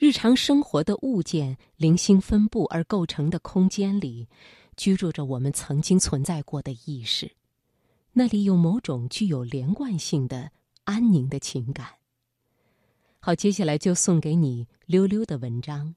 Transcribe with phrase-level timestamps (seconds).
[0.00, 4.26] 日常生活的物件零星分布而构成的空间里，
[4.74, 7.30] 居住着我们曾经存在过的意识。
[8.14, 10.52] 那里有某种具有连贯性的
[10.84, 11.86] 安宁的情感。
[13.18, 15.94] 好，接下来就送给你溜溜的文章，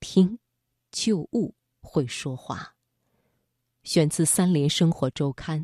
[0.00, 0.40] 听，
[0.90, 2.74] 旧物会说话。
[3.84, 5.60] 选自《三联生活周刊》。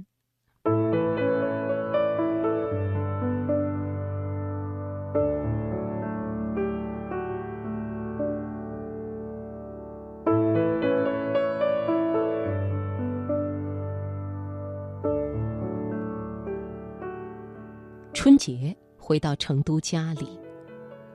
[19.13, 20.27] 回到成都家里，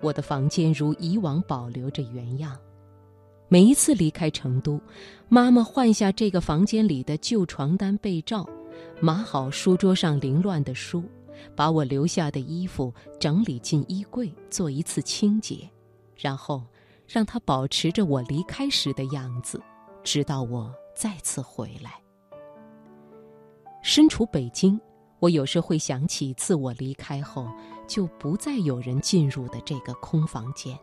[0.02, 2.56] 我的房间如以往保留着原样。
[3.48, 4.80] 每一次离开成都，
[5.28, 8.48] 妈妈换下这个房间里的旧床单被罩，
[9.02, 11.04] 码好书桌上凌乱的书，
[11.56, 15.68] 把我留下的衣服整理进衣柜，做一次清洁，
[16.16, 16.62] 然后
[17.08, 19.60] 让它保持着我离开时的样子，
[20.04, 21.94] 直到我再次回来。
[23.82, 24.80] 身处北京。
[25.20, 27.48] 我有时会想起自我离开后
[27.88, 30.78] 就不再有人进入的这个空房间。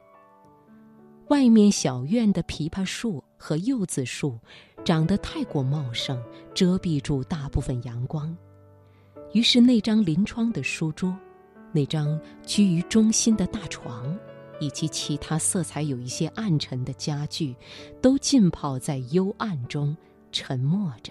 [1.29, 4.39] 外面小院的枇杷树和柚子树
[4.85, 8.37] 长得太过茂盛，遮蔽住大部分阳光。
[9.33, 11.17] 于是那张临窗的书桌，
[11.73, 14.17] 那张居于中心的大床，
[14.61, 17.57] 以及其他色彩有一些暗沉的家具，
[18.03, 19.97] 都浸泡在幽暗中，
[20.31, 21.11] 沉默着。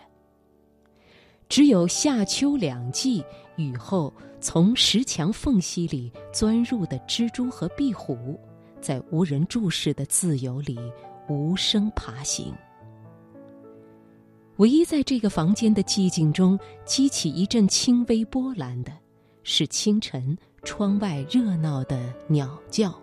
[1.49, 3.23] 只有夏秋两季
[3.55, 8.39] 雨后从石墙缝隙里钻入的蜘蛛和壁虎，
[8.81, 10.77] 在无人注视的自由里
[11.29, 12.53] 无声爬行。
[14.57, 18.91] 唯一在这个房间的寂静中激起一阵轻微波澜的，
[19.43, 22.93] 是清晨窗外热闹的鸟叫。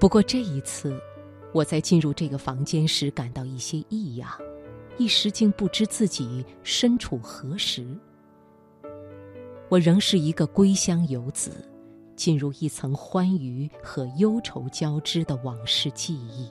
[0.00, 1.00] 不过这一次，
[1.52, 4.28] 我在进入这个房间时感到一些异样。
[4.96, 7.86] 一时竟不知自己身处何时。
[9.68, 11.68] 我仍是一个归乡游子，
[12.14, 16.48] 进入一层欢愉和忧愁交织的往事记忆，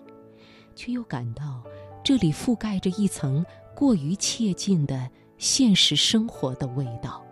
[0.76, 1.64] 却又感到
[2.04, 7.24] 这里覆盖着一层过于切近的现实生活的味道。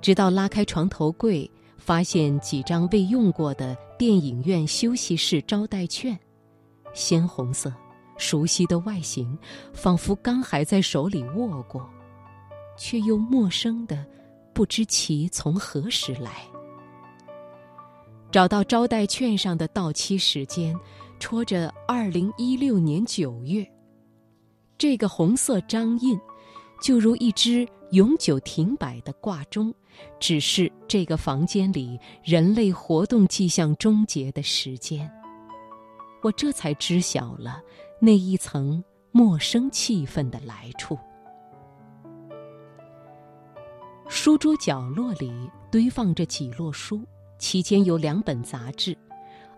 [0.00, 6.18] 直到拉开床头柜，发现几张未用过的电影院休息室招待券，
[6.94, 7.72] 鲜红色。
[8.18, 9.38] 熟悉的外形，
[9.72, 11.88] 仿佛刚还在手里握过，
[12.76, 14.04] 却又陌生的，
[14.52, 16.44] 不知其从何时来。
[18.30, 20.78] 找到招待券上的到期时间，
[21.18, 23.66] 戳着二零一六年九月。
[24.76, 26.20] 这个红色章印，
[26.82, 29.74] 就如一只永久停摆的挂钟，
[30.20, 35.10] 只是这个房间里人类活动迹象终结的时间。
[36.20, 37.62] 我这才知晓了。
[38.00, 40.96] 那一层陌生气氛的来处。
[44.08, 45.32] 书桌角落里
[45.70, 47.02] 堆放着几摞书，
[47.38, 48.96] 其间有两本杂志。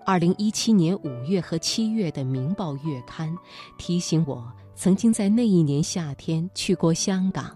[0.07, 3.31] 二零一七年五月和七月的《明报月刊》
[3.77, 7.55] 提醒我，曾经在那一年夏天去过香港。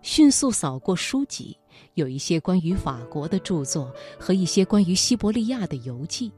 [0.00, 1.54] 迅速扫过书籍，
[1.94, 6.32] 有一些关于法国的著作和一些关于西伯利亚的游记，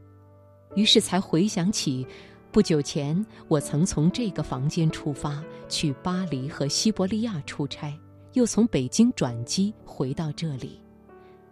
[0.75, 2.05] 于是才回想起。
[2.53, 7.99] 不久前，我曾从这个房间出发，去巴黎和西伯利亚出差，
[8.35, 10.79] 又从北京转机回到这里，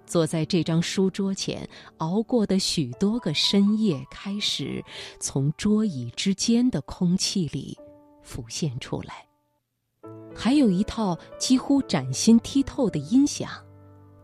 [0.04, 1.66] 坐在这张书桌前，
[1.96, 4.84] 熬过的许多个深夜开始
[5.18, 7.78] 从桌椅之间的空气里
[8.22, 9.26] 浮现出来。
[10.36, 13.50] 还有一套几乎崭新剔透的音响，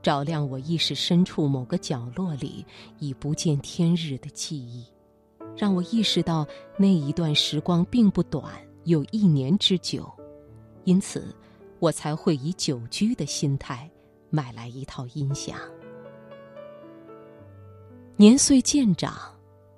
[0.03, 2.67] 照亮我意识深处某个角落里
[2.99, 4.85] 已不见天日的记忆。
[5.57, 6.47] 让我意识到
[6.77, 8.53] 那一段时光并不短，
[8.85, 10.13] 有一年之久，
[10.85, 11.35] 因此，
[11.79, 13.91] 我才会以久居的心态
[14.29, 15.59] 买来一套音响。
[18.17, 19.15] 年岁渐长，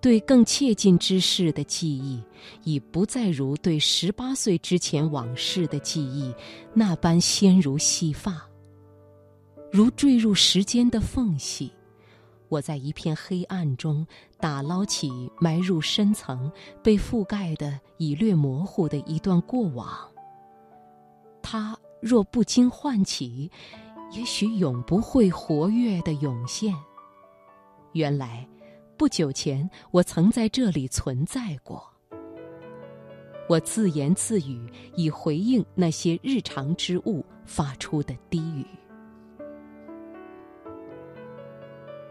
[0.00, 2.22] 对更切近之事的记忆，
[2.64, 6.34] 已不再如对十八岁之前往事的记忆
[6.75, 8.48] 那般纤如细发，
[9.72, 11.72] 如坠入时间的缝隙。
[12.48, 14.06] 我在一片黑暗中
[14.38, 16.50] 打捞起埋入深层、
[16.82, 19.88] 被覆盖的已略模糊的一段过往。
[21.42, 23.50] 它若不经唤起，
[24.12, 26.74] 也许永不会活跃的涌现。
[27.92, 28.48] 原来，
[28.96, 31.82] 不久前我曾在这里存在过。
[33.48, 38.66] 我自言自语，以回应那些日常之物发出的低语。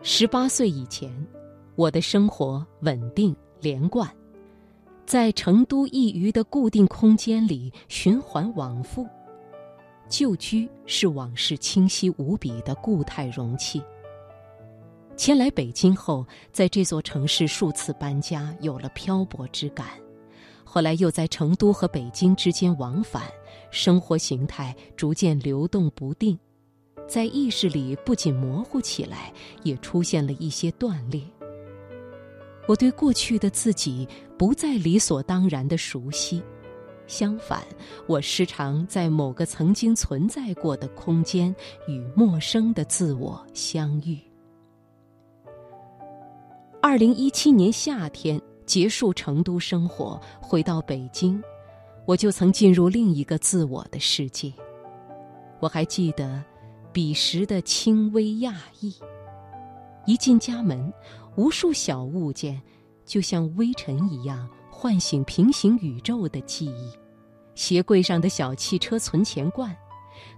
[0.09, 1.11] 十八岁以前，
[1.75, 4.09] 我的生活稳定连贯，
[5.05, 9.05] 在成都一隅的固定空间里循环往复。
[10.07, 13.83] 旧居是往事清晰无比的固态容器。
[15.17, 19.87] 迁来北京后，在这座城市数次搬家，有了漂泊之感。
[20.63, 23.23] 后来又在成都和北京之间往返，
[23.71, 26.39] 生活形态逐渐流动不定，
[27.07, 29.31] 在意识里不仅模糊起来，
[29.63, 31.21] 也出现了一些断裂。
[32.67, 34.07] 我对过去的自己
[34.37, 36.43] 不再理所当然的熟悉，
[37.07, 37.63] 相反，
[38.07, 41.55] 我时常在某个曾经存在过的空间
[41.87, 44.19] 与陌生的自我相遇。
[46.81, 51.41] 二零一七年夏天结束成都生活，回到北京，
[52.05, 54.51] 我就曾进入另一个自我的世界。
[55.59, 56.43] 我还记得
[56.91, 58.93] 彼时的轻微讶异，
[60.05, 60.91] 一进家门。
[61.35, 62.59] 无数小物件，
[63.05, 66.91] 就像微尘一样，唤醒平行宇宙的记忆。
[67.53, 69.77] 鞋柜上的小汽车存钱罐，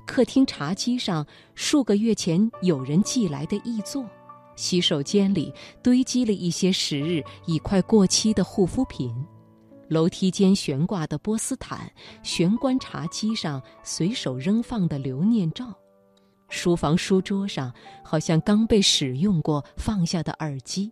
[0.06, 1.26] 客厅茶几上
[1.56, 4.06] 数个月前有人寄来的译作，
[4.58, 9.16] 洗手间里堆积了一些时日已快过期的护肤品，
[9.88, 11.90] 楼梯间悬挂的波斯毯，
[12.24, 15.74] 玄关茶几上随手扔放的留念照。
[16.50, 17.72] 书房书桌上，
[18.04, 20.92] 好像刚被使用过放下的耳机，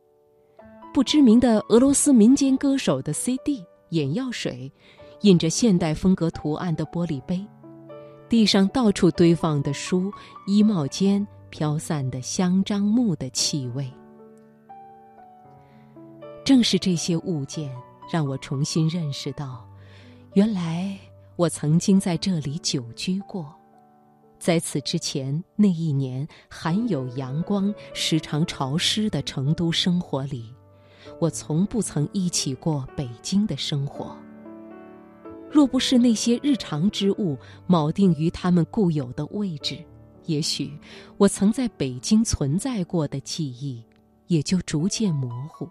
[0.93, 4.71] 不知名的俄罗斯民间歌手的 CD、眼药水，
[5.21, 7.45] 印着现代风格图案的玻璃杯，
[8.29, 10.11] 地上到处堆放的书，
[10.45, 13.91] 衣帽间飘散的香樟木的气味。
[16.45, 17.69] 正是这些物件，
[18.11, 19.67] 让我重新认识到，
[20.33, 20.95] 原来
[21.35, 23.56] 我曾经在这里久居过。
[24.39, 30.53] 在此之前，那一年含有阳光、时常潮湿的成都生活里，
[31.19, 34.15] 我从不曾忆起过北京的生活。
[35.49, 37.37] 若不是那些日常之物
[37.67, 39.77] 铆定于他们固有的位置，
[40.25, 40.77] 也许
[41.17, 43.83] 我曾在北京存在过的记忆
[44.27, 45.67] 也就逐渐模糊，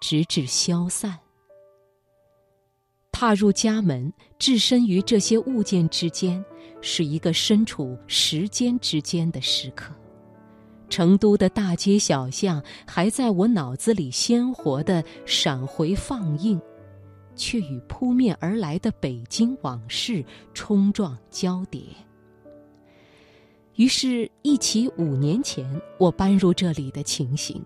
[0.00, 1.18] 直至消散。
[3.10, 6.44] 踏入家门，置身于这些物件之间，
[6.80, 9.94] 是一个身处时间之间的时刻。
[10.88, 16.60] 成都的大街小巷还在我脑子里鲜活的闪回放映，
[17.34, 20.24] 却与扑面而来的北京往事
[20.54, 21.82] 冲撞交叠。
[23.74, 25.68] 于是，忆起五年前
[25.98, 27.60] 我搬入这里的情形。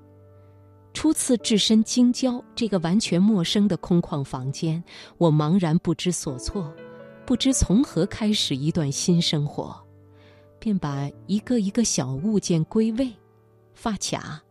[0.93, 4.83] 初次置身京郊这个完全陌生的空旷房间，
[5.19, 6.75] 我茫然不知所措，
[7.31, 9.81] 不知从何开始一段新生活，
[10.59, 13.09] 便把一个一个小物件归位：
[13.73, 14.43] 发卡、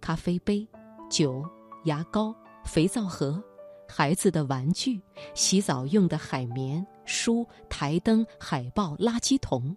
[0.00, 0.66] 咖啡杯、
[1.08, 1.48] 酒、
[1.84, 2.34] 牙膏、
[2.64, 3.40] 肥皂盒、
[3.88, 5.00] 孩子的玩具、
[5.34, 9.76] 洗澡用的海绵、书、台灯、海报、垃圾桶。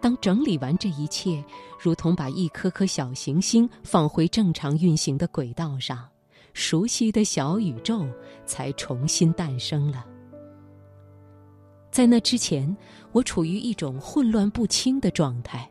[0.00, 1.44] 当整理完这一切，
[1.78, 6.08] 如同把一颗颗小行星放回正常运行的轨道上，
[6.54, 8.06] 熟悉的小宇宙
[8.46, 10.06] 才重新诞生了。
[11.98, 12.76] 在那之前，
[13.10, 15.68] 我处于一种混乱不清的状态。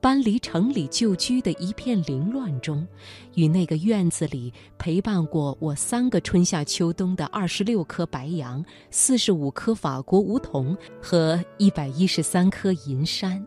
[0.00, 2.86] 搬离城里旧居的一片凌乱中，
[3.34, 13.44] 与那个院子里陪伴过我三个春夏秋冬的二十六棵白杨、四十五棵法国梧桐和一百一十三棵银杉，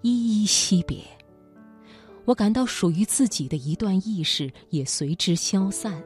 [0.00, 1.02] 依依惜别。
[2.24, 6.02] 我感到属于自己的一段意识也随之消散，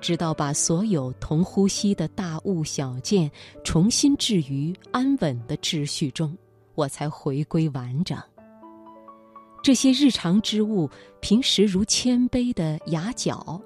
[0.00, 3.30] 直到把所有同呼吸的大物小件
[3.64, 6.36] 重新置于安稳的秩序中，
[6.74, 8.16] 我才回归完整。
[9.62, 10.88] 这些日常之物，
[11.20, 13.60] 平时如谦卑的牙角，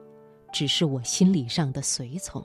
[0.52, 2.42] 只是我心理上的随从；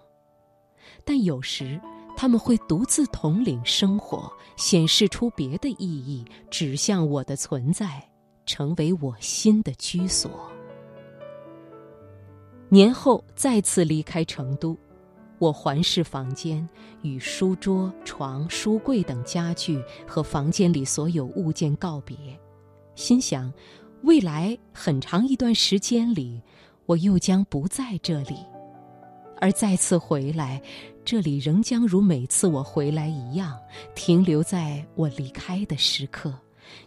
[1.05, 1.79] 但有时，
[2.15, 8.05] 他们会独自统领生活，显示出别的意义，指向我的存在，
[8.45, 10.29] 成为我新的居所。
[12.69, 14.77] 年后再次离开成都，
[15.39, 16.67] 我环视房间，
[17.01, 22.17] 与书桌、床、书柜等家具和房间里所有物件告别。
[22.95, 23.53] 心想，
[24.01, 26.41] 未来很长一段时间里，
[26.85, 28.35] 我又将不在这里，
[29.39, 30.61] 而再次回来，
[31.05, 33.57] 这里仍将如每次我回来一样，
[33.95, 36.33] 停留在我离开的时刻，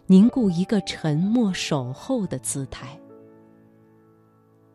[0.05, 3.00] 凝固一个沉默守候的姿态。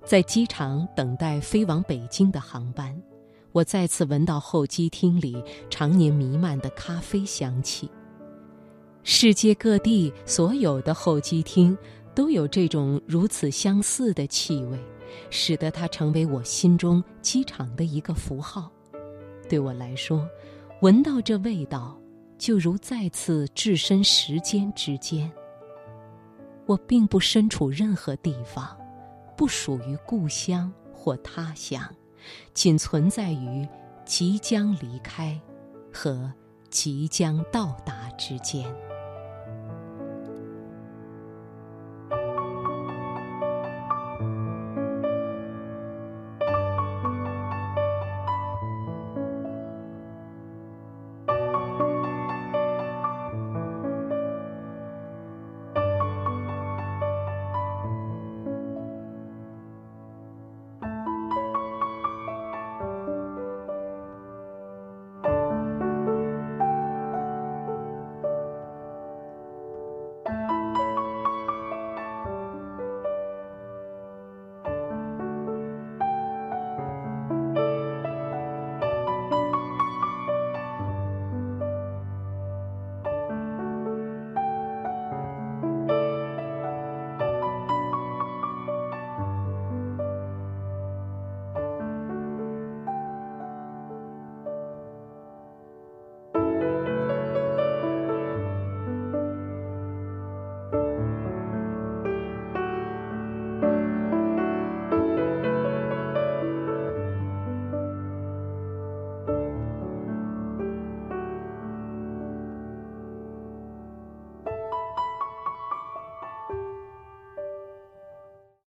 [0.07, 2.97] 在机场等待飞往北京的航班，
[3.51, 7.91] 我再次闻到候机厅里常年弥漫的咖啡香气。
[9.03, 11.77] 世界各地所有的候机厅
[12.15, 14.79] 都有这种如此相似的气味，
[15.29, 18.71] 使得它成为我心中机场的一个符号。
[19.49, 20.25] 对我来说，
[20.83, 21.99] 闻到这味道，
[22.39, 25.29] 就如再次置身时间之间。
[26.65, 28.77] 我并不身处任何地方，
[29.37, 31.83] 不属于故乡或他乡，
[32.55, 33.69] 仅存在于
[34.05, 35.39] 即将离开
[35.93, 36.33] 和
[36.71, 38.65] 即将到达之间。